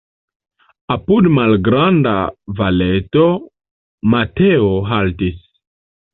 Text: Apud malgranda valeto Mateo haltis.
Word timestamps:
Apud 0.95 1.29
malgranda 1.35 2.13
valeto 2.61 3.27
Mateo 4.17 4.73
haltis. 4.91 5.39